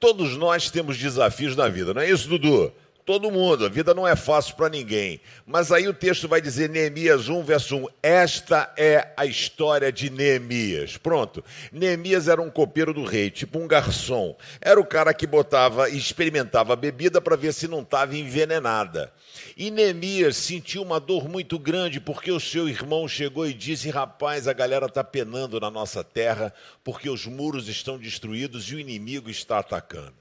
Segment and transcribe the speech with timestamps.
[0.00, 2.72] Todos nós temos desafios na vida, não é isso, Dudu?
[3.10, 5.20] Todo mundo, a vida não é fácil para ninguém.
[5.44, 10.08] Mas aí o texto vai dizer, Neemias 1, verso 1, esta é a história de
[10.08, 10.96] Neemias.
[10.96, 11.44] Pronto.
[11.72, 14.36] Neemias era um copeiro do rei, tipo um garçom.
[14.60, 19.12] Era o cara que botava e experimentava a bebida para ver se não estava envenenada.
[19.56, 24.46] E Neemias sentiu uma dor muito grande porque o seu irmão chegou e disse: Rapaz,
[24.46, 26.54] a galera está penando na nossa terra
[26.84, 30.14] porque os muros estão destruídos e o inimigo está atacando.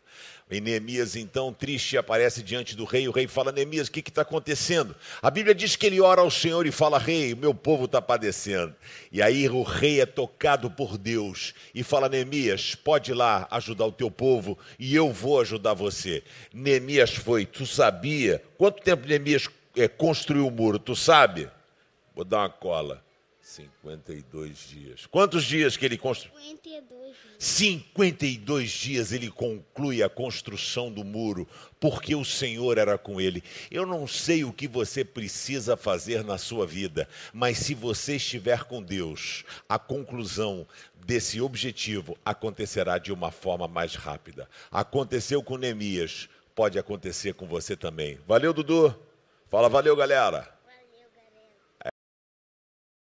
[0.51, 3.07] E Neemias, então, triste, aparece diante do rei.
[3.07, 4.95] O rei fala: Neemias, o que está acontecendo?
[5.21, 8.01] A Bíblia diz que ele ora ao Senhor e fala: Rei, o meu povo está
[8.01, 8.73] padecendo.
[9.11, 13.85] E aí o rei é tocado por Deus e fala: Neemias, pode ir lá ajudar
[13.85, 16.23] o teu povo e eu vou ajudar você.
[16.51, 18.43] Neemias foi, tu sabia?
[18.57, 19.47] Quanto tempo Neemias
[19.77, 20.79] é, construiu o muro?
[20.79, 21.47] Tu sabe?
[22.15, 23.03] Vou dar uma cola.
[23.49, 25.05] 52 dias.
[25.07, 26.39] Quantos dias que ele construiu?
[26.39, 27.35] 52 dias.
[27.39, 31.47] 52 dias ele conclui a construção do muro,
[31.79, 33.43] porque o Senhor era com ele.
[33.71, 38.65] Eu não sei o que você precisa fazer na sua vida, mas se você estiver
[38.65, 40.67] com Deus, a conclusão
[41.03, 44.47] desse objetivo acontecerá de uma forma mais rápida.
[44.69, 48.19] Aconteceu com Neemias, pode acontecer com você também.
[48.27, 48.95] Valeu, Dudu.
[49.49, 50.58] Fala, valeu, galera.